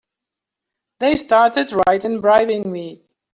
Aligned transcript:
They 0.99 1.15
started 1.15 1.71
right 1.87 2.03
in 2.03 2.21
bribing 2.21 2.71
me! 2.71 3.05